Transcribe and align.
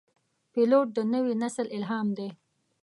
پیلوټ 0.53 0.87
د 0.93 0.99
نوي 1.13 1.33
نسل 1.43 1.67
الهام 1.77 2.07
دی. 2.17 2.29